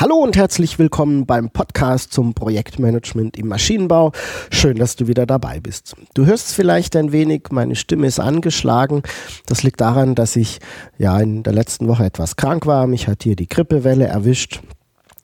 [0.00, 4.12] Hallo und herzlich willkommen beim Podcast zum Projektmanagement im Maschinenbau.
[4.48, 5.96] Schön, dass du wieder dabei bist.
[6.14, 9.02] Du hörst vielleicht ein wenig, meine Stimme ist angeschlagen.
[9.46, 10.60] Das liegt daran, dass ich
[10.98, 12.86] ja in der letzten Woche etwas krank war.
[12.86, 14.60] Mich hat hier die Grippewelle erwischt.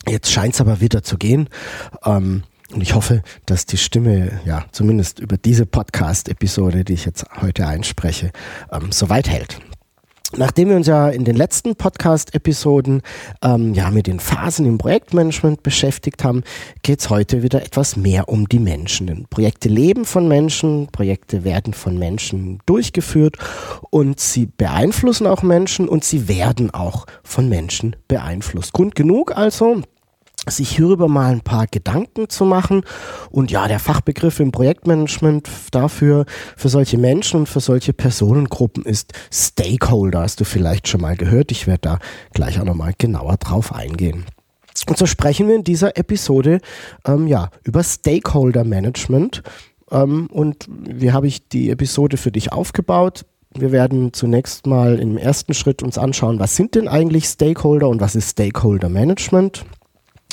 [0.09, 1.49] Jetzt scheint es aber wieder zu gehen.
[2.05, 7.27] Ähm, und ich hoffe, dass die Stimme, ja, zumindest über diese Podcast-Episode, die ich jetzt
[7.41, 8.33] heute einspreche,
[8.73, 9.61] ähm, soweit hält.
[10.37, 13.03] Nachdem wir uns ja in den letzten Podcast-Episoden
[13.43, 16.43] ähm, ja mit den Phasen im Projektmanagement beschäftigt haben,
[16.83, 19.07] geht es heute wieder etwas mehr um die Menschen.
[19.07, 23.37] Denn Projekte leben von Menschen, Projekte werden von Menschen durchgeführt
[23.91, 28.73] und sie beeinflussen auch Menschen und sie werden auch von Menschen beeinflusst.
[28.73, 29.83] Grund genug also,
[30.49, 32.83] sich hierüber mal ein paar Gedanken zu machen.
[33.31, 39.13] Und ja, der Fachbegriff im Projektmanagement dafür, für solche Menschen und für solche Personengruppen ist
[39.33, 40.21] Stakeholder.
[40.21, 41.51] Hast du vielleicht schon mal gehört.
[41.51, 41.99] Ich werde da
[42.33, 44.25] gleich auch nochmal genauer drauf eingehen.
[44.89, 46.61] Und so sprechen wir in dieser Episode
[47.07, 49.43] ähm, ja, über Stakeholder Management.
[49.91, 53.25] Ähm, und wie habe ich die Episode für dich aufgebaut?
[53.57, 58.01] Wir werden zunächst mal im ersten Schritt uns anschauen, was sind denn eigentlich Stakeholder und
[58.01, 59.65] was ist Stakeholder Management?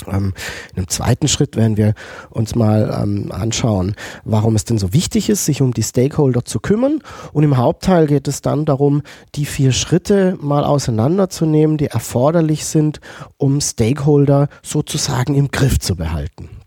[0.07, 0.33] Ähm,
[0.71, 1.93] in einem zweiten Schritt werden wir
[2.29, 6.59] uns mal ähm, anschauen, warum es denn so wichtig ist, sich um die Stakeholder zu
[6.59, 6.99] kümmern.
[7.33, 9.01] Und im Hauptteil geht es dann darum,
[9.35, 12.99] die vier Schritte mal auseinanderzunehmen, die erforderlich sind,
[13.37, 16.60] um Stakeholder sozusagen im Griff zu behalten.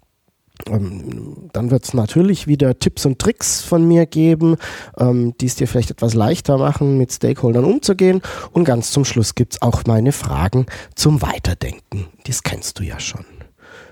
[0.68, 4.56] Ähm, dann wird es natürlich wieder Tipps und Tricks von mir geben,
[4.98, 8.22] ähm, die es dir vielleicht etwas leichter machen, mit Stakeholdern umzugehen.
[8.52, 12.06] Und ganz zum Schluss gibt es auch meine Fragen zum Weiterdenken.
[12.26, 13.24] Das kennst du ja schon.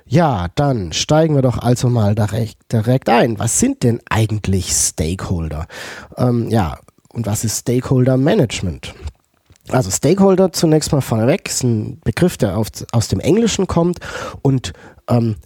[0.06, 3.38] Ja, dann steigen wir doch also mal direkt, direkt ein.
[3.38, 5.66] Was sind denn eigentlich Stakeholder?
[6.16, 6.78] Ähm, ja,
[7.12, 8.94] und was ist Stakeholder Management?
[9.68, 14.00] Also Stakeholder zunächst mal vorneweg ist ein Begriff, der aus dem Englischen kommt
[14.42, 14.72] und
[15.08, 15.36] ähm,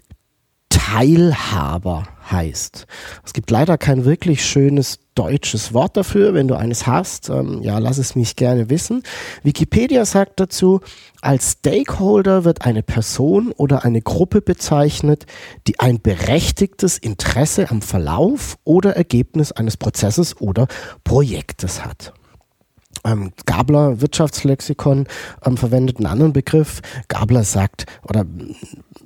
[0.76, 2.87] Teilhaber heißt.
[3.25, 6.34] Es gibt leider kein wirklich schönes deutsches Wort dafür.
[6.34, 9.03] Wenn du eines hast, ähm, ja, lass es mich gerne wissen.
[9.42, 10.81] Wikipedia sagt dazu,
[11.22, 15.25] als Stakeholder wird eine Person oder eine Gruppe bezeichnet,
[15.66, 20.66] die ein berechtigtes Interesse am Verlauf oder Ergebnis eines Prozesses oder
[21.04, 22.12] Projektes hat.
[23.06, 25.06] Ähm, Gabler Wirtschaftslexikon
[25.44, 26.83] ähm, verwendet einen anderen Begriff.
[27.09, 28.25] Gabler sagt oder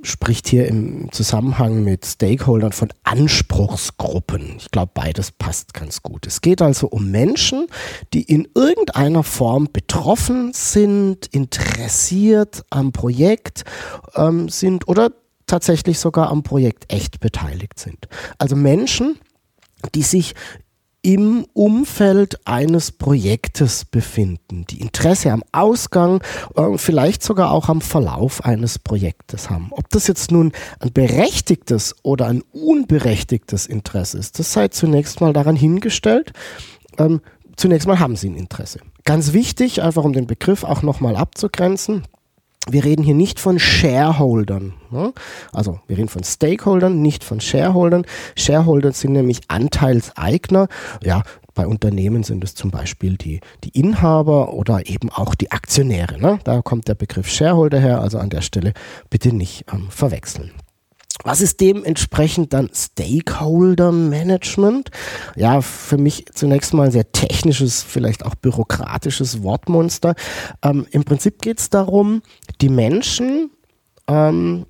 [0.03, 4.56] spricht hier im Zusammenhang mit Stakeholdern von Anspruchsgruppen.
[4.56, 6.27] Ich glaube, beides passt ganz gut.
[6.27, 7.66] Es geht also um Menschen,
[8.15, 13.65] die in irgendeiner Form betroffen sind, interessiert am Projekt
[14.15, 15.11] ähm, sind oder
[15.47, 18.09] tatsächlich sogar am Projekt echt beteiligt sind.
[18.38, 19.19] Also Menschen,
[19.94, 20.34] die sich
[21.03, 26.22] im Umfeld eines Projektes befinden, die Interesse am Ausgang,
[26.56, 29.69] äh, vielleicht sogar auch am Verlauf eines Projektes haben.
[29.71, 35.33] Ob das jetzt nun ein berechtigtes oder ein unberechtigtes Interesse ist, das sei zunächst mal
[35.33, 36.33] daran hingestellt.
[36.99, 37.21] Ähm,
[37.56, 38.81] zunächst mal haben sie ein Interesse.
[39.05, 42.03] Ganz wichtig, einfach um den Begriff auch nochmal abzugrenzen,
[42.69, 44.75] wir reden hier nicht von Shareholdern.
[44.91, 45.12] Ne?
[45.53, 48.04] Also wir reden von Stakeholdern, nicht von Shareholdern.
[48.37, 50.69] Shareholder sind nämlich Anteilseigner.
[51.03, 51.22] Ja,
[51.54, 56.20] bei Unternehmen sind es zum Beispiel die, die Inhaber oder eben auch die Aktionäre.
[56.20, 56.38] Ne?
[56.44, 58.75] Da kommt der Begriff Shareholder her, also an der Stelle
[59.08, 60.52] bitte nicht ähm, verwechseln.
[61.22, 64.90] Was ist dementsprechend dann Stakeholder Management?
[65.37, 70.14] Ja, für mich zunächst mal ein sehr technisches, vielleicht auch bürokratisches Wortmonster.
[70.62, 72.22] Ähm, Im Prinzip geht es darum,
[72.61, 73.50] die Menschen,
[74.06, 74.67] ähm,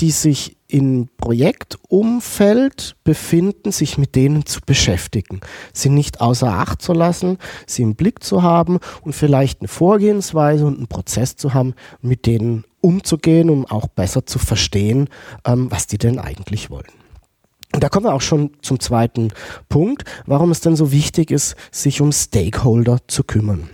[0.00, 5.40] die sich im Projektumfeld befinden, sich mit denen zu beschäftigen,
[5.72, 10.66] sie nicht außer Acht zu lassen, sie im Blick zu haben und vielleicht eine Vorgehensweise
[10.66, 15.08] und einen Prozess zu haben, mit denen umzugehen, um auch besser zu verstehen,
[15.44, 16.86] ähm, was die denn eigentlich wollen.
[17.72, 19.32] Und da kommen wir auch schon zum zweiten
[19.68, 23.68] Punkt, warum es denn so wichtig ist, sich um Stakeholder zu kümmern.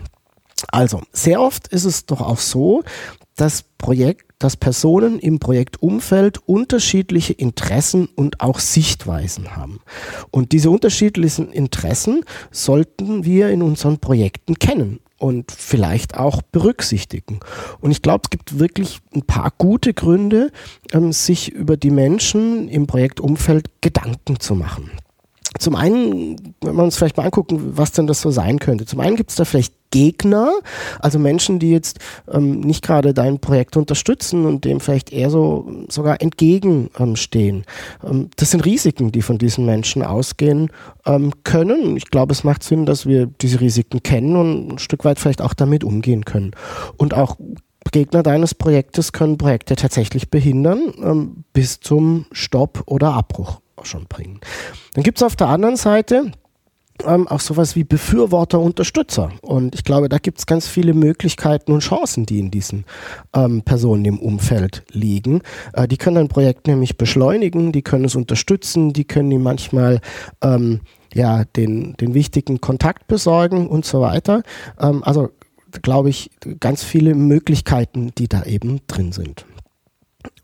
[0.68, 2.82] Also, sehr oft ist es doch auch so,
[3.36, 9.80] dass Projekt, dass Personen im Projektumfeld unterschiedliche Interessen und auch Sichtweisen haben.
[10.30, 17.40] Und diese unterschiedlichen Interessen sollten wir in unseren Projekten kennen und vielleicht auch berücksichtigen.
[17.80, 20.50] Und ich glaube, es gibt wirklich ein paar gute Gründe,
[20.92, 24.90] ähm, sich über die Menschen im Projektumfeld Gedanken zu machen.
[25.58, 28.86] Zum einen, wenn wir uns vielleicht mal angucken, was denn das so sein könnte.
[28.86, 30.52] Zum einen gibt es da vielleicht Gegner,
[30.98, 35.70] also Menschen, die jetzt ähm, nicht gerade dein Projekt unterstützen und dem vielleicht eher so
[35.88, 37.64] sogar entgegenstehen.
[38.02, 40.70] Ähm, ähm, das sind Risiken, die von diesen Menschen ausgehen
[41.06, 41.96] ähm, können.
[41.96, 45.40] Ich glaube, es macht Sinn, dass wir diese Risiken kennen und ein Stück weit vielleicht
[45.40, 46.50] auch damit umgehen können.
[46.96, 47.36] Und auch
[47.92, 54.40] Gegner deines Projektes können Projekte tatsächlich behindern, ähm, bis zum Stopp oder Abbruch schon bringen.
[54.94, 56.32] Dann gibt es auf der anderen Seite
[57.04, 59.32] ähm, auch sowas wie Befürworter, Unterstützer.
[59.42, 62.84] Und ich glaube, da gibt es ganz viele Möglichkeiten und Chancen, die in diesen
[63.34, 65.42] ähm, Personen im Umfeld liegen.
[65.72, 70.00] Äh, die können ein Projekt nämlich beschleunigen, die können es unterstützen, die können ihm manchmal
[70.42, 70.80] ähm,
[71.12, 74.42] ja, den, den wichtigen Kontakt besorgen und so weiter.
[74.80, 75.30] Ähm, also
[75.82, 76.30] glaube ich,
[76.60, 79.44] ganz viele Möglichkeiten, die da eben drin sind.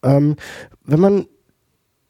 [0.02, 0.36] Ähm,
[0.84, 1.26] wenn man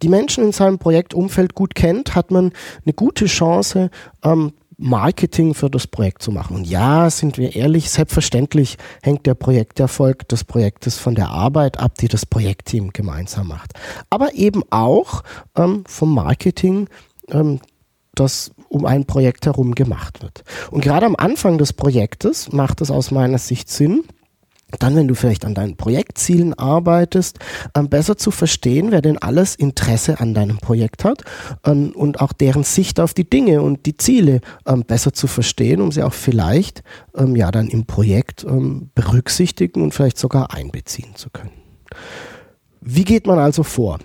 [0.03, 2.53] die Menschen in seinem Projektumfeld gut kennt, hat man
[2.85, 3.91] eine gute Chance,
[4.25, 6.57] ähm, Marketing für das Projekt zu machen.
[6.57, 11.97] Und ja, sind wir ehrlich, selbstverständlich hängt der Projekterfolg des Projektes von der Arbeit ab,
[12.01, 13.75] die das Projektteam gemeinsam macht.
[14.09, 15.23] Aber eben auch
[15.55, 16.89] ähm, vom Marketing,
[17.29, 17.61] ähm,
[18.15, 20.45] das um ein Projekt herum gemacht wird.
[20.71, 24.05] Und gerade am Anfang des Projektes macht es aus meiner Sicht Sinn,
[24.79, 27.39] dann, wenn du vielleicht an deinen Projektzielen arbeitest,
[27.75, 31.23] ähm, besser zu verstehen, wer denn alles Interesse an deinem Projekt hat
[31.65, 35.81] ähm, und auch deren Sicht auf die Dinge und die Ziele ähm, besser zu verstehen,
[35.81, 36.83] um sie auch vielleicht
[37.17, 41.53] ähm, ja dann im Projekt ähm, berücksichtigen und vielleicht sogar einbeziehen zu können.
[42.81, 43.99] Wie geht man also vor?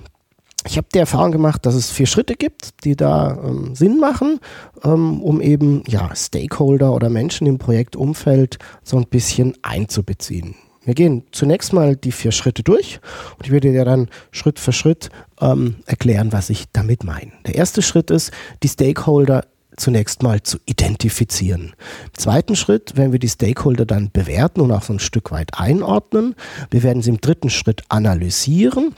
[0.67, 4.39] Ich habe die Erfahrung gemacht, dass es vier Schritte gibt, die da ähm, Sinn machen,
[4.83, 10.55] ähm, um eben ja, Stakeholder oder Menschen im Projektumfeld so ein bisschen einzubeziehen.
[10.83, 12.99] Wir gehen zunächst mal die vier Schritte durch
[13.37, 15.09] und ich werde dir dann Schritt für Schritt
[15.39, 17.31] ähm, erklären, was ich damit meine.
[17.45, 18.31] Der erste Schritt ist,
[18.63, 19.45] die Stakeholder
[19.77, 21.73] zunächst mal zu identifizieren.
[22.05, 25.59] Im zweiten Schritt werden wir die Stakeholder dann bewerten und auch so ein Stück weit
[25.59, 26.35] einordnen.
[26.71, 28.95] Wir werden sie im dritten Schritt analysieren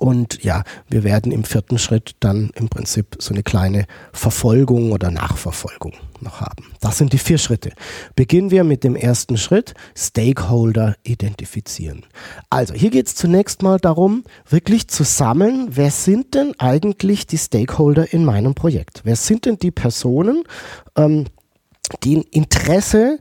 [0.00, 5.10] und ja, wir werden im vierten Schritt dann im Prinzip so eine kleine Verfolgung oder
[5.10, 5.92] Nachverfolgung
[6.22, 6.72] noch haben.
[6.80, 7.72] Das sind die vier Schritte.
[8.16, 12.06] Beginnen wir mit dem ersten Schritt, Stakeholder identifizieren.
[12.48, 17.38] Also hier geht es zunächst mal darum, wirklich zu sammeln, wer sind denn eigentlich die
[17.38, 19.02] Stakeholder in meinem Projekt?
[19.04, 20.44] Wer sind denn die Personen,
[20.96, 21.26] ähm,
[22.04, 23.18] die ein Interesse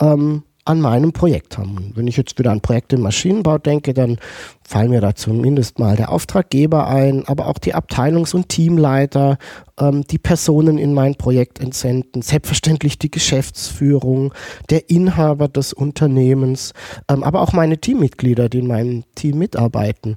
[0.00, 1.92] ähm, an meinem Projekt haben.
[1.94, 4.18] Wenn ich jetzt wieder an Projekte im Maschinenbau denke, dann
[4.62, 9.38] fallen mir da zumindest mal der Auftraggeber ein, aber auch die Abteilungs- und Teamleiter,
[9.78, 14.34] ähm, die Personen in mein Projekt entsenden, selbstverständlich die Geschäftsführung,
[14.68, 16.72] der Inhaber des Unternehmens,
[17.08, 20.16] ähm, aber auch meine Teammitglieder, die in meinem Team mitarbeiten,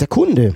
[0.00, 0.54] der Kunde,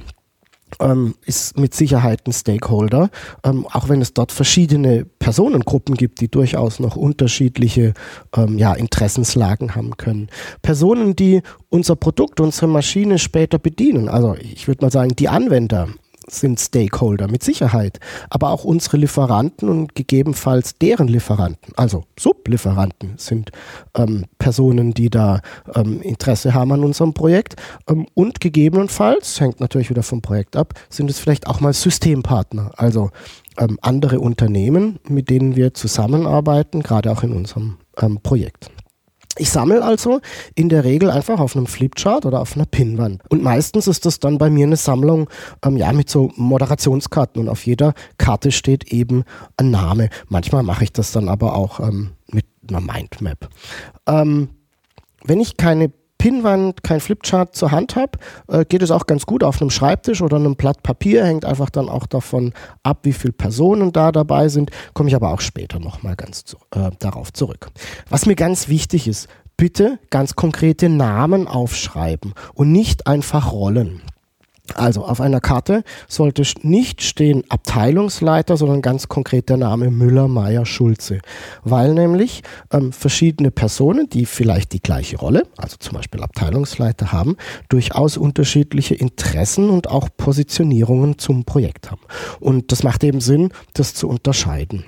[0.81, 3.11] ähm, ist mit Sicherheit ein Stakeholder,
[3.45, 7.95] ähm, auch wenn es dort verschiedene Personengruppen gibt, die durchaus noch unterschiedliche
[8.37, 10.29] ähm, ja, Interessenslagen haben können.
[10.63, 15.89] Personen, die unser Produkt, unsere Maschine später bedienen, also ich würde mal sagen, die Anwender,
[16.41, 18.01] sind Stakeholder mit Sicherheit,
[18.31, 23.51] aber auch unsere Lieferanten und gegebenenfalls deren Lieferanten, also Sublieferanten sind
[23.97, 25.41] ähm, Personen, die da
[25.75, 27.57] ähm, Interesse haben an unserem Projekt
[27.89, 32.73] ähm, und gegebenenfalls, hängt natürlich wieder vom Projekt ab, sind es vielleicht auch mal Systempartner,
[32.77, 33.11] also
[33.59, 38.71] ähm, andere Unternehmen, mit denen wir zusammenarbeiten, gerade auch in unserem ähm, Projekt.
[39.37, 40.21] Ich sammle also
[40.55, 43.23] in der Regel einfach auf einem Flipchart oder auf einer Pinwand.
[43.31, 45.29] Und meistens ist das dann bei mir eine Sammlung
[45.65, 49.25] ähm, ja, mit so Moderationskarten und auf jeder Karte steht eben
[49.57, 50.09] ein Name.
[50.29, 53.49] Manchmal mache ich das dann aber auch ähm, mit einer Mindmap.
[54.07, 54.51] Ähm,
[55.25, 55.91] wenn ich keine
[56.25, 58.13] Pinwand, kein Flipchart zur Hand habe,
[58.49, 61.69] äh, geht es auch ganz gut auf einem Schreibtisch oder einem Blatt Papier, hängt einfach
[61.69, 65.81] dann auch davon ab, wie viele Personen da dabei sind, komme ich aber auch später
[65.81, 67.69] nochmal ganz zu, äh, darauf zurück.
[68.09, 69.29] Was mir ganz wichtig ist,
[69.59, 74.01] bitte ganz konkrete Namen aufschreiben und nicht einfach Rollen.
[74.73, 80.65] Also auf einer Karte sollte nicht stehen Abteilungsleiter, sondern ganz konkret der Name Müller, Meier,
[80.65, 81.19] Schulze.
[81.65, 82.43] Weil nämlich
[82.73, 87.37] ähm, verschiedene Personen, die vielleicht die gleiche Rolle, also zum Beispiel Abteilungsleiter haben,
[87.69, 92.03] durchaus unterschiedliche Interessen und auch Positionierungen zum Projekt haben.
[92.41, 94.85] Und das macht eben Sinn, das zu unterscheiden.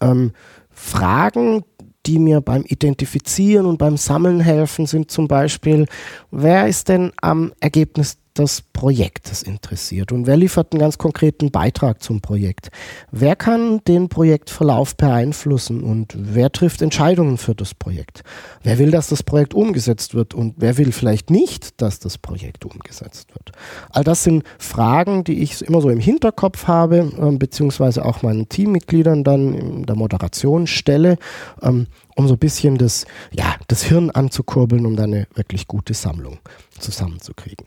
[0.00, 0.32] Ähm,
[0.70, 1.64] Fragen,
[2.06, 5.86] die mir beim Identifizieren und beim Sammeln helfen, sind zum Beispiel,
[6.30, 11.50] wer ist denn am Ergebnis das Projekt das interessiert und wer liefert einen ganz konkreten
[11.50, 12.68] Beitrag zum Projekt?
[13.10, 18.22] Wer kann den Projektverlauf beeinflussen und wer trifft Entscheidungen für das Projekt?
[18.62, 22.64] Wer will, dass das Projekt umgesetzt wird und wer will vielleicht nicht, dass das Projekt
[22.64, 23.52] umgesetzt wird?
[23.90, 28.48] All das sind Fragen, die ich immer so im Hinterkopf habe, äh, beziehungsweise auch meinen
[28.48, 31.18] Teammitgliedern dann in der Moderation stelle,
[31.62, 35.94] ähm, um so ein bisschen das, ja, das Hirn anzukurbeln, um dann eine wirklich gute
[35.94, 36.38] Sammlung
[36.78, 37.66] zusammenzukriegen.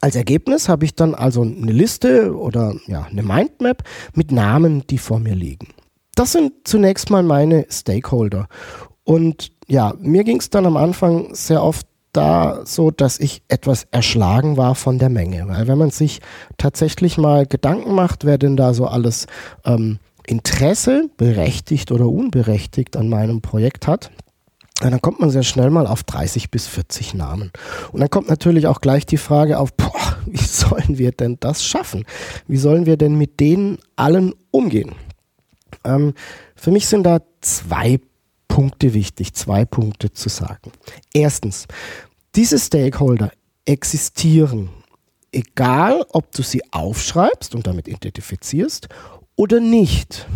[0.00, 3.82] Als Ergebnis habe ich dann also eine Liste oder ja, eine Mindmap
[4.14, 5.68] mit Namen, die vor mir liegen.
[6.14, 8.48] Das sind zunächst mal meine Stakeholder.
[9.04, 13.86] Und ja, mir ging es dann am Anfang sehr oft da so, dass ich etwas
[13.90, 15.46] erschlagen war von der Menge.
[15.48, 16.20] Weil wenn man sich
[16.56, 19.26] tatsächlich mal Gedanken macht, wer denn da so alles
[19.64, 24.10] ähm, Interesse, berechtigt oder unberechtigt an meinem Projekt hat,
[24.80, 27.50] dann kommt man sehr schnell mal auf 30 bis 40 Namen.
[27.90, 31.64] Und dann kommt natürlich auch gleich die Frage auf, boah, wie sollen wir denn das
[31.64, 32.04] schaffen?
[32.46, 34.94] Wie sollen wir denn mit denen allen umgehen?
[35.84, 36.14] Ähm,
[36.54, 38.00] für mich sind da zwei
[38.46, 40.72] Punkte wichtig, zwei Punkte zu sagen.
[41.12, 41.66] Erstens,
[42.34, 43.30] diese Stakeholder
[43.64, 44.70] existieren,
[45.32, 48.88] egal ob du sie aufschreibst und damit identifizierst
[49.36, 50.26] oder nicht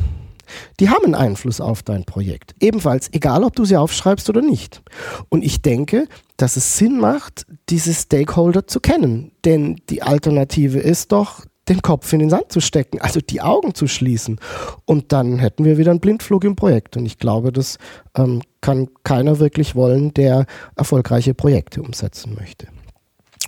[0.81, 2.55] die haben einen Einfluss auf dein Projekt.
[2.61, 4.83] Ebenfalls, egal ob du sie aufschreibst oder nicht.
[5.29, 6.07] Und ich denke,
[6.37, 9.33] dass es Sinn macht, diese Stakeholder zu kennen.
[9.45, 13.75] Denn die Alternative ist doch, den Kopf in den Sand zu stecken, also die Augen
[13.75, 14.41] zu schließen.
[14.85, 16.97] Und dann hätten wir wieder einen Blindflug im Projekt.
[16.97, 17.79] Und ich glaube, das
[18.17, 22.67] ähm, kann keiner wirklich wollen, der erfolgreiche Projekte umsetzen möchte.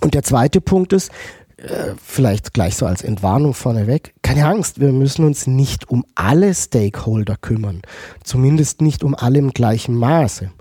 [0.01, 1.11] Und der zweite Punkt ist,
[1.65, 6.53] äh, vielleicht gleich so als Entwarnung vorneweg, keine Angst, wir müssen uns nicht um alle
[6.53, 7.81] Stakeholder kümmern,
[8.23, 10.51] zumindest nicht um alle im gleichen Maße.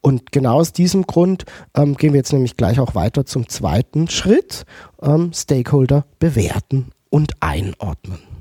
[0.00, 1.44] Und genau aus diesem Grund
[1.76, 4.64] ähm, gehen wir jetzt nämlich gleich auch weiter zum zweiten Schritt,
[5.02, 8.33] ähm, Stakeholder bewerten und einordnen.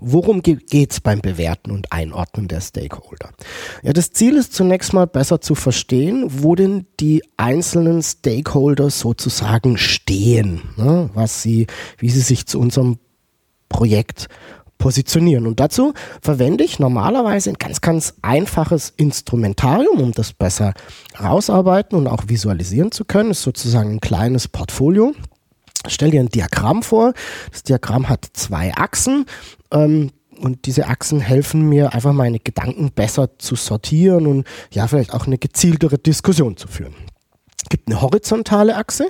[0.00, 3.30] Worum geht es beim Bewerten und Einordnen der Stakeholder?
[3.82, 9.76] Ja, das Ziel ist zunächst mal besser zu verstehen, wo denn die einzelnen Stakeholder sozusagen
[9.78, 11.10] stehen, ne?
[11.14, 11.66] was sie,
[11.98, 12.98] wie sie sich zu unserem
[13.68, 14.28] Projekt
[14.80, 15.46] positionieren.
[15.46, 20.74] Und dazu verwende ich normalerweise ein ganz, ganz einfaches Instrumentarium, um das besser
[21.22, 23.28] rausarbeiten und auch visualisieren zu können.
[23.28, 25.14] Das ist sozusagen ein kleines Portfolio.
[25.86, 27.14] Stell dir ein Diagramm vor.
[27.52, 29.26] Das Diagramm hat zwei Achsen.
[29.72, 30.10] Ähm,
[30.40, 35.26] und diese Achsen helfen mir einfach meine Gedanken besser zu sortieren und ja, vielleicht auch
[35.26, 36.94] eine gezieltere Diskussion zu führen.
[37.62, 39.08] Es gibt eine horizontale Achse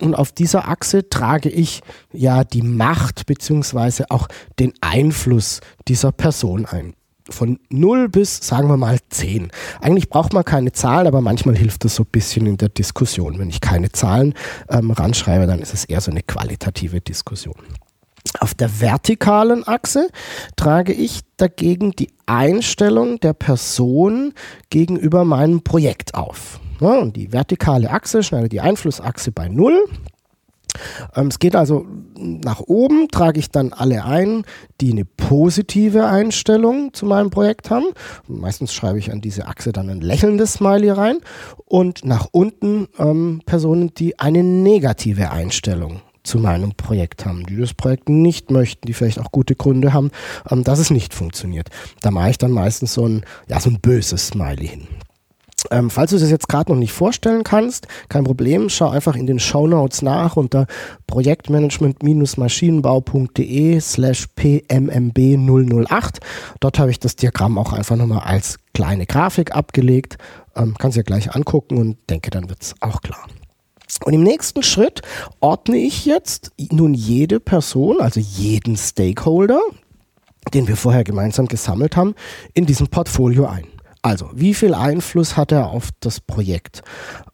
[0.00, 1.80] und auf dieser Achse trage ich
[2.12, 4.28] ja die Macht beziehungsweise auch
[4.58, 6.94] den Einfluss dieser Person ein
[7.30, 9.50] von 0 bis, sagen wir mal, 10.
[9.82, 13.38] Eigentlich braucht man keine Zahlen, aber manchmal hilft das so ein bisschen in der Diskussion.
[13.38, 14.32] Wenn ich keine Zahlen
[14.70, 17.56] ähm, ranschreibe, dann ist es eher so eine qualitative Diskussion.
[18.40, 20.08] Auf der vertikalen Achse
[20.56, 24.34] trage ich dagegen die Einstellung der Person
[24.70, 26.60] gegenüber meinem Projekt auf.
[26.80, 29.84] Und die vertikale Achse schneidet die Einflussachse bei 0
[31.16, 31.86] ähm, es geht also
[32.18, 34.44] nach oben, trage ich dann alle ein,
[34.80, 37.86] die eine positive Einstellung zu meinem Projekt haben.
[38.26, 41.18] Meistens schreibe ich an diese Achse dann ein lächelndes Smiley rein.
[41.64, 47.74] Und nach unten ähm, Personen, die eine negative Einstellung zu meinem Projekt haben, die das
[47.74, 50.10] Projekt nicht möchten, die vielleicht auch gute Gründe haben,
[50.50, 51.68] ähm, dass es nicht funktioniert.
[52.00, 54.86] Da mache ich dann meistens so ein, ja, so ein böses Smiley hin.
[55.72, 59.26] Ähm, falls du das jetzt gerade noch nicht vorstellen kannst, kein Problem, schau einfach in
[59.26, 60.68] den Show Notes nach unter
[61.08, 66.20] projektmanagement-maschinenbau.de slash pmmb008.
[66.60, 70.16] Dort habe ich das Diagramm auch einfach nochmal als kleine Grafik abgelegt.
[70.54, 73.26] Ähm, kannst ja gleich angucken und denke, dann wird es auch klar.
[74.04, 75.02] Und im nächsten Schritt
[75.40, 79.60] ordne ich jetzt nun jede Person, also jeden Stakeholder,
[80.54, 82.14] den wir vorher gemeinsam gesammelt haben,
[82.54, 83.66] in diesem Portfolio ein.
[84.00, 86.82] Also, wie viel Einfluss hat er auf das Projekt?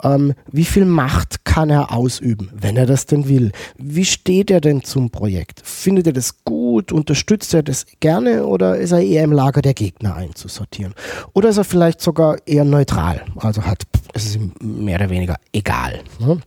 [0.02, 3.52] Ähm, wie viel Macht kann er ausüben, wenn er das denn will?
[3.76, 5.61] Wie steht er denn zum Projekt?
[5.62, 6.90] Findet er das gut?
[6.90, 10.94] Unterstützt er das gerne oder ist er eher im Lager der Gegner einzusortieren?
[11.34, 13.25] Oder ist er vielleicht sogar eher neutral?
[13.37, 13.82] Also hat,
[14.14, 16.00] es ist ihm mehr oder weniger egal.
[16.18, 16.40] Ne?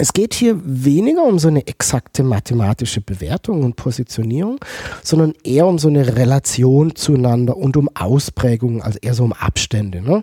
[0.00, 4.60] Es geht hier weniger um so eine exakte mathematische Bewertung und Positionierung,
[5.02, 10.00] sondern eher um so eine Relation zueinander und um Ausprägungen, also eher so um Abstände.
[10.00, 10.22] Ne?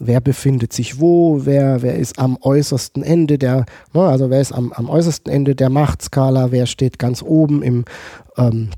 [0.00, 4.50] Wer befindet sich wo, wer, wer ist am äußersten Ende der, ne, also wer ist
[4.50, 7.84] am, am äußersten Ende der Machtskala, wer steht ganz oben im,
[8.36, 8.70] ähm,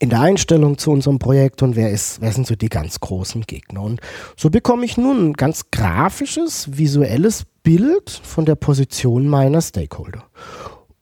[0.00, 3.42] in der Einstellung zu unserem Projekt und wer ist, wer sind so die ganz großen
[3.42, 3.82] Gegner.
[3.82, 4.00] Und
[4.34, 10.24] so bekomme ich nun ein ganz grafisches, visuelles Bild von der Position meiner Stakeholder.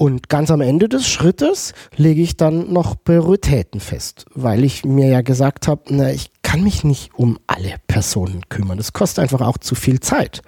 [0.00, 5.08] Und ganz am Ende des Schrittes lege ich dann noch Prioritäten fest, weil ich mir
[5.08, 8.78] ja gesagt habe, na, ich kann mich nicht um alle Personen kümmern.
[8.78, 10.42] Das kostet einfach auch zu viel Zeit.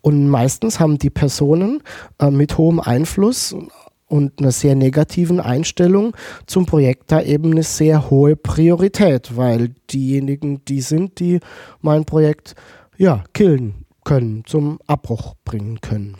[0.00, 1.82] Und meistens haben die Personen
[2.18, 3.54] äh, mit hohem Einfluss
[4.08, 10.64] und einer sehr negativen Einstellung zum Projekt da eben eine sehr hohe Priorität, weil diejenigen,
[10.64, 11.40] die sind, die
[11.80, 12.54] mein Projekt
[12.96, 16.16] ja killen können, zum Abbruch bringen können.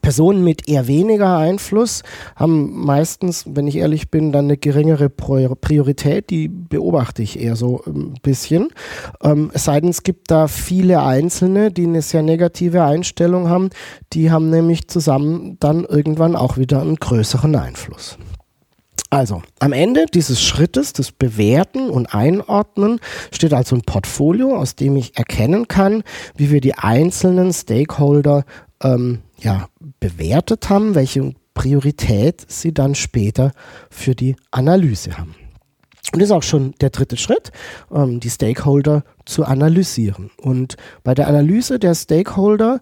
[0.00, 2.02] Personen mit eher weniger Einfluss
[2.36, 6.30] haben meistens, wenn ich ehrlich bin, dann eine geringere Priorität.
[6.30, 8.68] Die beobachte ich eher so ein bisschen.
[9.22, 13.70] Ähm, es sei denn, es gibt da viele Einzelne, die eine sehr negative Einstellung haben.
[14.12, 18.18] Die haben nämlich zusammen dann irgendwann auch wieder einen größeren Einfluss.
[19.12, 22.98] Also, am Ende dieses Schrittes des Bewerten und Einordnen
[23.30, 26.02] steht also ein Portfolio, aus dem ich erkennen kann,
[26.34, 28.46] wie wir die einzelnen Stakeholder
[28.82, 29.68] ähm, ja,
[30.00, 33.52] bewertet haben, welche Priorität sie dann später
[33.90, 35.34] für die Analyse haben.
[36.12, 37.52] Und das ist auch schon der dritte Schritt,
[37.92, 40.30] ähm, die Stakeholder zu analysieren.
[40.36, 42.80] Und bei der Analyse der Stakeholder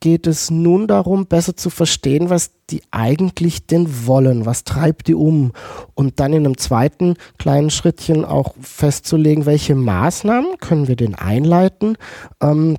[0.00, 5.14] geht es nun darum, besser zu verstehen, was die eigentlich denn wollen, was treibt die
[5.14, 5.52] um
[5.94, 11.96] und dann in einem zweiten kleinen Schrittchen auch festzulegen, welche Maßnahmen können wir denn einleiten,
[12.42, 12.76] ähm,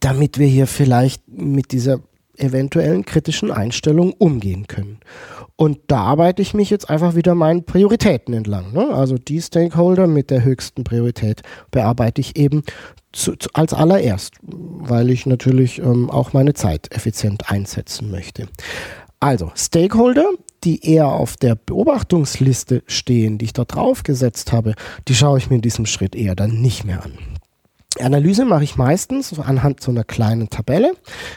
[0.00, 2.00] damit wir hier vielleicht mit dieser
[2.38, 4.98] eventuellen kritischen Einstellungen umgehen können.
[5.56, 8.72] Und da arbeite ich mich jetzt einfach wieder meinen Prioritäten entlang.
[8.72, 8.88] Ne?
[8.92, 12.64] Also die Stakeholder mit der höchsten Priorität bearbeite ich eben
[13.12, 18.48] zu, zu, als allererst, weil ich natürlich ähm, auch meine Zeit effizient einsetzen möchte.
[19.20, 20.28] Also Stakeholder,
[20.64, 24.74] die eher auf der Beobachtungsliste stehen, die ich dort draufgesetzt habe,
[25.08, 27.12] die schaue ich mir in diesem Schritt eher dann nicht mehr an.
[28.00, 30.94] Analyse mache ich meistens anhand so einer kleinen Tabelle.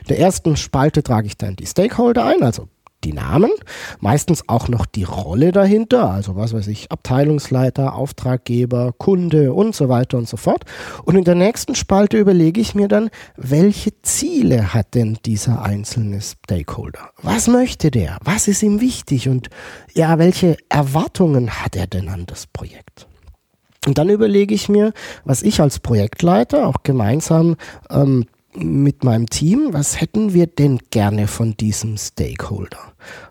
[0.10, 2.68] Der ersten Spalte trage ich dann die Stakeholder ein, also
[3.04, 3.52] die Namen,
[4.00, 9.88] meistens auch noch die Rolle dahinter, also was weiß ich, Abteilungsleiter, Auftraggeber, Kunde und so
[9.88, 10.66] weiter und so fort.
[11.04, 16.22] Und in der nächsten Spalte überlege ich mir dann, welche Ziele hat denn dieser einzelne
[16.22, 17.12] Stakeholder?
[17.22, 18.18] Was möchte der?
[18.24, 19.30] Was ist ihm wichtig?
[19.30, 19.50] Und
[19.94, 23.08] ja, welche Erwartungen hat er denn an das Projekt?
[23.88, 24.92] Und dann überlege ich mir,
[25.24, 27.56] was ich als Projektleiter auch gemeinsam
[27.90, 32.80] ähm, mit meinem Team, was hätten wir denn gerne von diesem Stakeholder?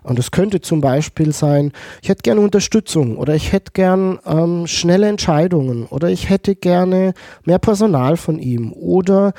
[0.01, 4.65] Und es könnte zum Beispiel sein, ich hätte gerne Unterstützung oder ich hätte gern ähm,
[4.65, 7.13] schnelle Entscheidungen oder ich hätte gerne
[7.45, 9.33] mehr Personal von ihm oder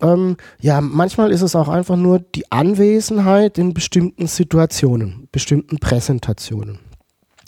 [0.00, 6.78] ähm, ja, manchmal ist es auch einfach nur die Anwesenheit in bestimmten Situationen, bestimmten Präsentationen.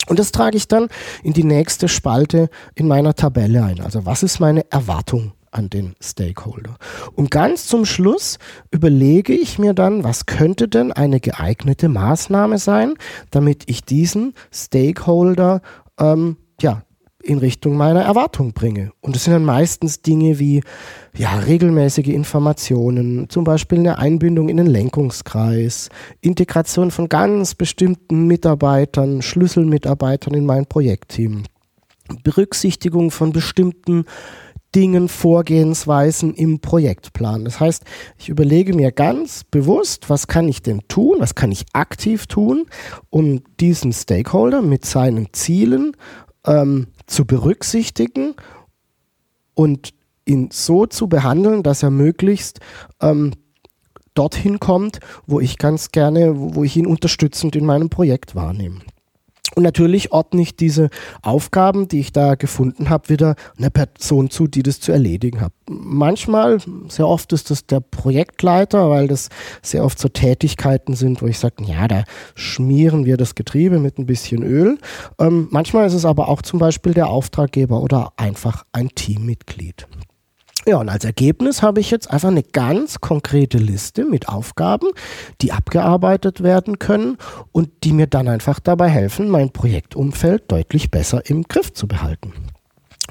[0.07, 0.87] Und das trage ich dann
[1.23, 3.81] in die nächste Spalte in meiner Tabelle ein.
[3.81, 6.77] Also was ist meine Erwartung an den Stakeholder?
[7.13, 8.39] Und ganz zum Schluss
[8.71, 12.93] überlege ich mir dann, was könnte denn eine geeignete Maßnahme sein,
[13.31, 15.61] damit ich diesen Stakeholder
[15.99, 16.83] ähm, ja,
[17.27, 18.91] in Richtung meiner Erwartung bringe.
[19.01, 20.61] Und das sind dann meistens Dinge wie
[21.15, 25.89] ja, regelmäßige Informationen, zum Beispiel eine Einbindung in den Lenkungskreis,
[26.21, 31.43] Integration von ganz bestimmten Mitarbeitern, Schlüsselmitarbeitern in mein Projektteam,
[32.23, 34.05] Berücksichtigung von bestimmten
[34.73, 37.45] Dingen, Vorgehensweisen im Projektplan.
[37.45, 37.83] Das heißt,
[38.17, 42.65] ich überlege mir ganz bewusst, was kann ich denn tun, was kann ich aktiv tun,
[43.09, 45.93] um diesen Stakeholder mit seinen Zielen
[46.45, 48.35] ähm, zu berücksichtigen
[49.53, 49.93] und
[50.25, 52.59] ihn so zu behandeln, dass er möglichst
[53.01, 53.31] ähm,
[54.13, 58.81] dorthin kommt, wo ich ganz gerne, wo, wo ich ihn unterstützend in meinem Projekt wahrnehme.
[59.57, 60.91] Und natürlich ordne ich diese
[61.23, 65.51] Aufgaben, die ich da gefunden habe, wieder einer Person zu, die das zu erledigen hat.
[65.67, 69.29] Manchmal, sehr oft ist das der Projektleiter, weil das
[69.63, 72.03] sehr oft so Tätigkeiten sind, wo ich sage, ja, da
[72.35, 74.77] schmieren wir das Getriebe mit ein bisschen Öl.
[75.17, 79.87] Ähm, manchmal ist es aber auch zum Beispiel der Auftraggeber oder einfach ein Teammitglied.
[80.67, 84.89] Ja, und als Ergebnis habe ich jetzt einfach eine ganz konkrete Liste mit Aufgaben,
[85.39, 87.17] die abgearbeitet werden können
[87.53, 92.33] und die mir dann einfach dabei helfen, mein Projektumfeld deutlich besser im Griff zu behalten.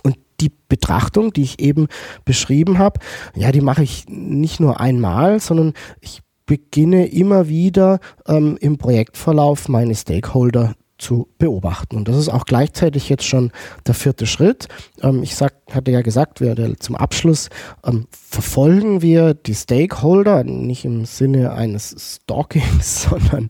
[0.03, 1.87] Und die Betrachtung, die ich eben
[2.27, 3.01] beschrieben habe,
[3.35, 9.71] ja, die mache ich nicht nur einmal, sondern ich beginne immer wieder ähm, im Projektverlauf
[9.71, 11.97] meine Stakeholder zu beobachten.
[11.97, 13.53] Und das ist auch gleichzeitig jetzt schon
[13.87, 14.69] der vierte Schritt.
[15.03, 17.49] Ähm, ich sag, hatte ja gesagt, wir zum Abschluss
[17.85, 23.49] ähm, verfolgen wir die Stakeholder nicht im Sinne eines Stalkings, sondern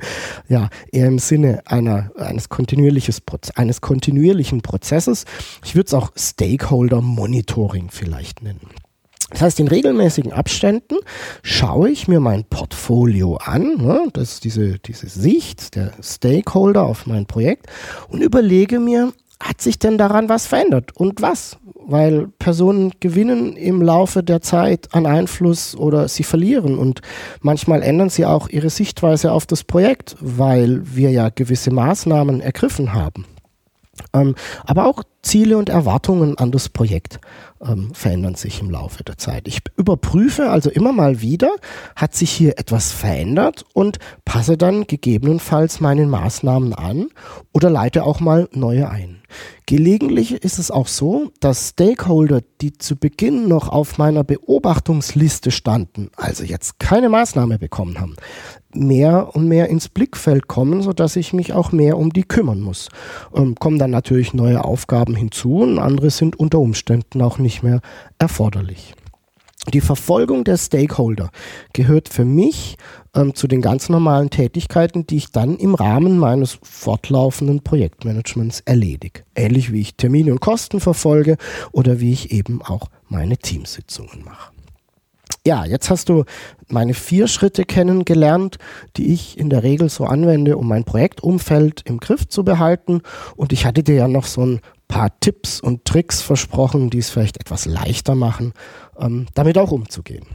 [0.49, 3.23] ja eher im Sinne einer eines kontinuierliches
[3.55, 5.25] eines kontinuierlichen Prozesses.
[5.65, 8.71] Ich würde es auch Stakeholder Monitoring vielleicht nennen.
[9.31, 10.97] Das heißt, in regelmäßigen Abständen
[11.43, 17.07] schaue ich mir mein Portfolio an, ne, das ist diese, diese Sicht der Stakeholder auf
[17.07, 17.67] mein Projekt
[18.09, 21.59] und überlege mir, hat sich denn daran was verändert und was?
[21.89, 27.03] Weil Personen gewinnen im Laufe der Zeit an Einfluss oder sie verlieren und
[27.41, 32.95] manchmal ändern sie auch ihre Sichtweise auf das Projekt, weil wir ja gewisse Maßnahmen ergriffen
[32.95, 33.27] haben.
[34.13, 34.35] Ähm,
[34.65, 37.19] aber auch Ziele und Erwartungen an das Projekt
[37.61, 39.49] ähm, verändern sich im Laufe der Zeit.
[39.49, 41.51] Ich überprüfe also immer mal wieder,
[41.97, 47.09] hat sich hier etwas verändert und passe dann gegebenenfalls meinen Maßnahmen an
[47.53, 49.23] oder leite auch mal neue ein.
[49.67, 56.11] Gelegentlich ist es auch so, dass Stakeholder, die zu Beginn noch auf meiner Beobachtungsliste standen,
[56.15, 58.15] also jetzt keine Maßnahme bekommen haben,
[58.77, 62.89] mehr und mehr ins Blickfeld kommen, sodass ich mich auch mehr um die kümmern muss.
[63.35, 67.81] Ähm, kommen dann natürlich neue Aufgaben hinzu und andere sind unter Umständen auch nicht mehr
[68.19, 68.95] erforderlich.
[69.73, 71.31] Die Verfolgung der Stakeholder
[71.73, 72.77] gehört für mich
[73.17, 79.23] ähm, zu den ganz normalen Tätigkeiten, die ich dann im Rahmen meines fortlaufenden Projektmanagements erledige.
[79.35, 81.37] Ähnlich wie ich Termine und Kosten verfolge
[81.73, 84.56] oder wie ich eben auch meine Teamsitzungen mache.
[85.47, 86.25] Ja, jetzt hast du
[86.67, 88.57] meine vier Schritte kennengelernt,
[88.97, 93.01] die ich in der Regel so anwende, um mein Projektumfeld im Griff zu behalten.
[93.37, 97.11] Und ich hatte dir ja noch so ein paar Tipps und Tricks versprochen, die es
[97.11, 98.55] vielleicht etwas leichter machen,
[98.99, 100.27] ähm, damit auch umzugehen.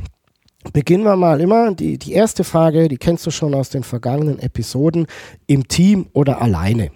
[0.72, 1.74] Beginnen wir mal immer.
[1.76, 5.08] Die, die erste Frage, die kennst du schon aus den vergangenen Episoden,
[5.46, 6.90] im Team oder alleine.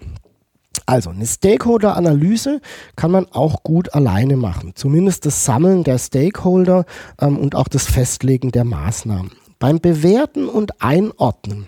[0.86, 2.60] Also eine Stakeholder-Analyse
[2.94, 4.72] kann man auch gut alleine machen.
[4.76, 6.84] Zumindest das Sammeln der Stakeholder
[7.20, 9.32] ähm, und auch das Festlegen der Maßnahmen.
[9.58, 11.66] Beim Bewerten und Einordnen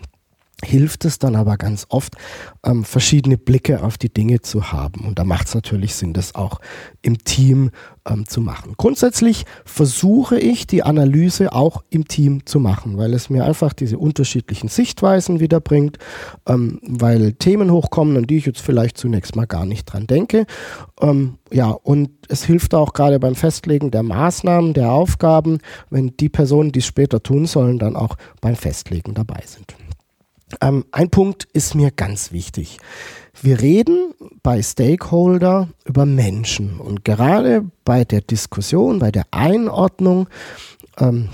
[0.65, 2.15] hilft es dann aber ganz oft,
[2.65, 5.07] ähm, verschiedene Blicke auf die Dinge zu haben.
[5.07, 6.61] Und da macht es natürlich Sinn, das auch
[7.01, 7.71] im Team
[8.09, 8.75] ähm, zu machen.
[8.77, 13.99] Grundsätzlich versuche ich die Analyse auch im Team zu machen, weil es mir einfach diese
[13.99, 15.99] unterschiedlichen Sichtweisen wiederbringt,
[16.47, 20.45] ähm, weil Themen hochkommen, an die ich jetzt vielleicht zunächst mal gar nicht dran denke.
[21.01, 26.29] Ähm, ja, und es hilft auch gerade beim Festlegen der Maßnahmen, der Aufgaben, wenn die
[26.29, 29.77] Personen, die es später tun sollen, dann auch beim Festlegen dabei sind.
[30.61, 32.79] Ähm, ein Punkt ist mir ganz wichtig.
[33.41, 40.29] Wir reden bei Stakeholder über Menschen und gerade bei der Diskussion, bei der Einordnung
[40.99, 41.29] ähm,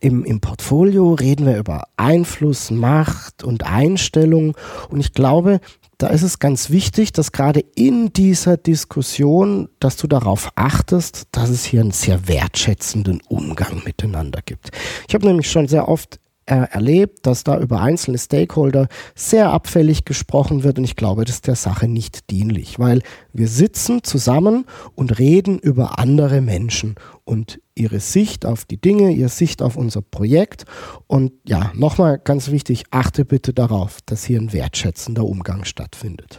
[0.00, 4.54] im, im Portfolio reden wir über Einfluss, Macht und Einstellung
[4.90, 5.60] und ich glaube,
[5.98, 11.48] da ist es ganz wichtig, dass gerade in dieser Diskussion, dass du darauf achtest, dass
[11.50, 14.70] es hier einen sehr wertschätzenden Umgang miteinander gibt.
[15.08, 20.62] Ich habe nämlich schon sehr oft erlebt, dass da über einzelne Stakeholder sehr abfällig gesprochen
[20.62, 23.02] wird und ich glaube, das ist der Sache nicht dienlich, weil
[23.32, 29.28] wir sitzen zusammen und reden über andere Menschen und ihre Sicht auf die Dinge, ihre
[29.28, 30.64] Sicht auf unser Projekt
[31.06, 36.38] und ja, nochmal ganz wichtig, achte bitte darauf, dass hier ein wertschätzender Umgang stattfindet.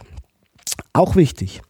[0.92, 1.62] Auch wichtig,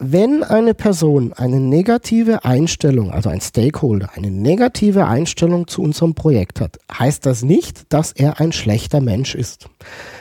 [0.00, 6.60] wenn eine Person eine negative Einstellung, also ein Stakeholder, eine negative Einstellung zu unserem Projekt
[6.60, 9.68] hat, heißt das nicht, dass er ein schlechter Mensch ist.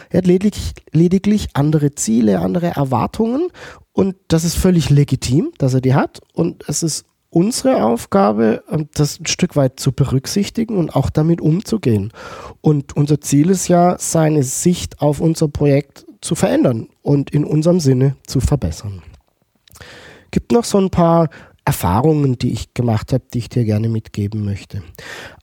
[0.10, 3.50] Er hat lediglich, lediglich andere Ziele, andere Erwartungen
[3.94, 8.90] und das ist völlig legitim, dass er die hat und es ist unsere Aufgabe, ähm,
[8.96, 12.12] das ein Stück weit zu berücksichtigen und auch damit umzugehen.
[12.62, 17.80] Und unser Ziel ist ja, seine Sicht auf unser Projekt zu verändern und in unserem
[17.80, 19.04] Sinne zu verbessern
[20.32, 21.30] gibt noch so ein paar
[21.68, 24.84] Erfahrungen, die ich gemacht habe, die ich dir gerne mitgeben möchte.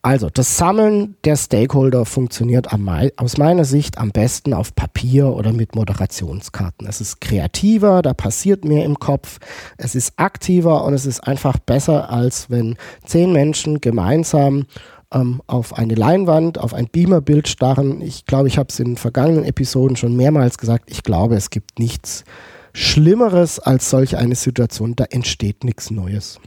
[0.01, 5.53] Also, das Sammeln der Stakeholder funktioniert am, aus meiner Sicht am besten auf Papier oder
[5.53, 6.89] mit Moderationskarten.
[6.89, 9.39] Es ist kreativer, da passiert mehr im Kopf,
[9.77, 14.65] es ist aktiver und es ist einfach besser, als wenn zehn Menschen gemeinsam
[15.13, 18.01] ähm, auf eine Leinwand, auf ein Beamerbild starren.
[18.01, 20.91] Ich glaube, ich habe es in vergangenen Episoden schon mehrmals gesagt.
[20.91, 22.25] Ich glaube, es gibt nichts
[22.75, 26.41] Schlimmeres als solch eine Situation, da entsteht nichts Neues.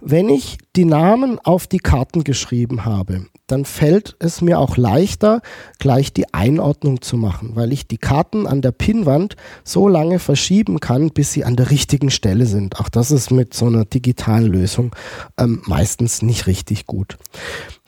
[0.00, 5.40] Wenn ich die Namen auf die Karten geschrieben habe, dann fällt es mir auch leichter,
[5.78, 10.78] gleich die Einordnung zu machen, weil ich die Karten an der Pinnwand so lange verschieben
[10.78, 12.78] kann, bis sie an der richtigen Stelle sind.
[12.78, 14.94] Auch das ist mit so einer digitalen Lösung
[15.36, 17.16] ähm, meistens nicht richtig gut.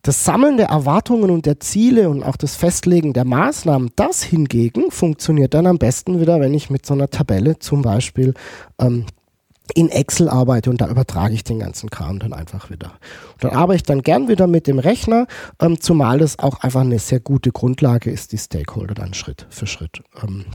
[0.02, 4.90] Das Sammeln der Erwartungen und der Ziele und auch das Festlegen der Maßnahmen, das hingegen
[4.90, 8.34] funktioniert dann am besten wieder, wenn ich mit so einer Tabelle zum Beispiel
[8.78, 9.06] ähm,
[9.74, 12.92] in Excel arbeite und da übertrage ich den ganzen Kram dann einfach wieder.
[13.34, 15.26] Und dann arbeite ich dann gern wieder mit dem Rechner,
[15.60, 19.66] ähm, zumal es auch einfach eine sehr gute Grundlage ist, die Stakeholder dann Schritt für
[19.66, 20.46] Schritt ähm,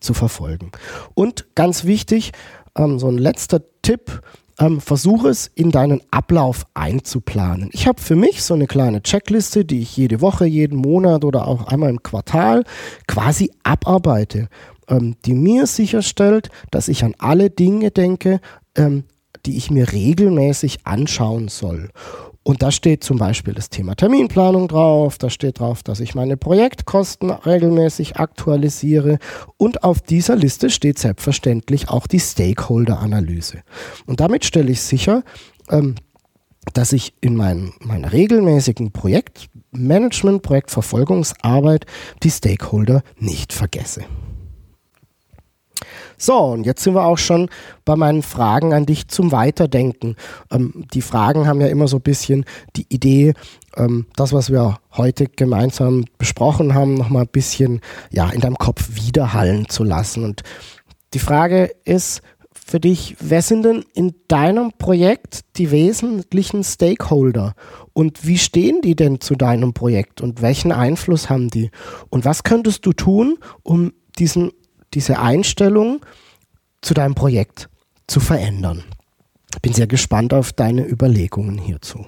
[0.00, 0.72] zu verfolgen.
[1.14, 2.32] Und ganz wichtig,
[2.76, 4.20] ähm, so ein letzter Tipp,
[4.60, 7.70] ähm, versuche es in deinen Ablauf einzuplanen.
[7.72, 11.48] Ich habe für mich so eine kleine Checkliste, die ich jede Woche, jeden Monat oder
[11.48, 12.64] auch einmal im Quartal
[13.08, 14.48] quasi abarbeite,
[14.88, 18.40] ähm, die mir sicherstellt, dass ich an alle Dinge denke,
[18.76, 19.04] ähm,
[19.46, 21.88] die ich mir regelmäßig anschauen soll.
[22.42, 26.38] Und da steht zum Beispiel das Thema Terminplanung drauf, da steht drauf, dass ich meine
[26.38, 29.18] Projektkosten regelmäßig aktualisiere
[29.58, 33.62] und auf dieser Liste steht selbstverständlich auch die Stakeholder-Analyse.
[34.06, 35.22] Und damit stelle ich sicher,
[35.68, 35.96] ähm,
[36.72, 41.84] dass ich in mein, meiner regelmäßigen Projektmanagement, Projektverfolgungsarbeit
[42.22, 44.04] die Stakeholder nicht vergesse.
[46.22, 47.48] So, und jetzt sind wir auch schon
[47.86, 50.16] bei meinen Fragen an dich zum Weiterdenken.
[50.50, 52.44] Ähm, die Fragen haben ja immer so ein bisschen
[52.76, 53.32] die Idee,
[53.74, 57.80] ähm, das, was wir heute gemeinsam besprochen haben, nochmal ein bisschen
[58.10, 60.24] ja, in deinem Kopf widerhallen zu lassen.
[60.24, 60.42] Und
[61.14, 62.20] die Frage ist
[62.52, 67.54] für dich, wer sind denn in deinem Projekt die wesentlichen Stakeholder?
[67.94, 70.20] Und wie stehen die denn zu deinem Projekt?
[70.20, 71.70] Und welchen Einfluss haben die?
[72.10, 74.52] Und was könntest du tun, um diesen
[74.94, 76.04] diese Einstellung
[76.82, 77.68] zu deinem Projekt
[78.06, 78.84] zu verändern.
[79.62, 82.06] Bin sehr gespannt auf deine Überlegungen hierzu.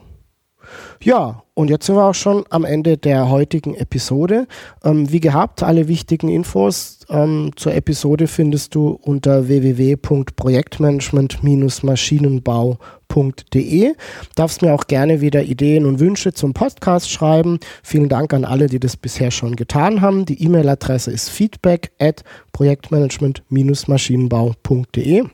[1.02, 4.46] Ja, und jetzt sind wir auch schon am Ende der heutigen Episode.
[4.84, 9.48] Ähm, wie gehabt, alle wichtigen Infos ähm, zur Episode findest du unter
[13.12, 13.94] www.projektmanagement-maschinenbau.de.
[14.34, 17.58] Darfst mir auch gerne wieder Ideen und Wünsche zum Podcast schreiben.
[17.82, 20.24] Vielen Dank an alle, die das bisher schon getan haben.
[20.24, 25.24] Die E-Mail-Adresse ist feedback at projektmanagement-maschinenbau.de.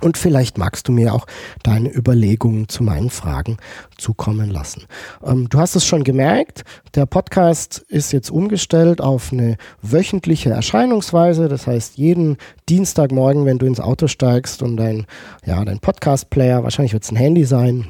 [0.00, 1.26] Und vielleicht magst du mir auch
[1.62, 3.56] deine Überlegungen zu meinen Fragen
[3.96, 4.84] zukommen lassen.
[5.24, 11.48] Ähm, du hast es schon gemerkt, der Podcast ist jetzt umgestellt auf eine wöchentliche Erscheinungsweise.
[11.48, 12.36] Das heißt, jeden
[12.68, 15.06] Dienstagmorgen, wenn du ins Auto steigst und dein,
[15.46, 17.86] ja, dein Podcast-Player, wahrscheinlich wird es ein Handy sein,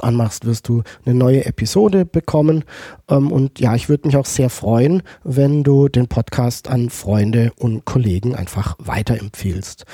[0.00, 2.64] anmachst, wirst du eine neue Episode bekommen.
[3.08, 7.52] Ähm, und ja, ich würde mich auch sehr freuen, wenn du den Podcast an Freunde
[7.58, 9.84] und Kollegen einfach weiterempfiehlst.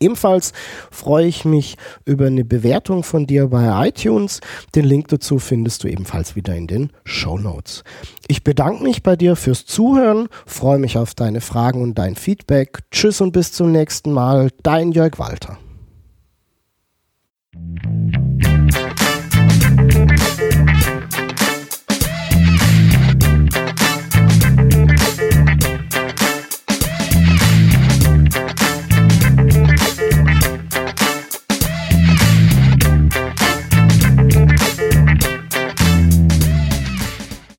[0.00, 0.52] Ebenfalls
[0.90, 4.40] freue ich mich über eine Bewertung von dir bei iTunes.
[4.74, 7.84] Den Link dazu findest du ebenfalls wieder in den Show Notes.
[8.26, 12.78] Ich bedanke mich bei dir fürs Zuhören, freue mich auf deine Fragen und dein Feedback.
[12.90, 14.50] Tschüss und bis zum nächsten Mal.
[14.62, 15.58] Dein Jörg Walter.